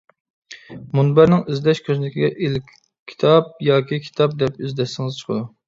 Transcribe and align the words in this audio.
مۇنبەرنىڭ 0.99 1.43
ئىزدەش 1.51 1.81
كۆزنىكىگە 1.91 2.31
‹‹ئېلكىتاب›› 2.47 3.55
ياكى 3.69 4.03
‹‹كىتاب›› 4.09 4.37
دەپ 4.43 4.61
ئىزدەتسىڭىز 4.67 5.23
چىقىدۇ. 5.25 5.49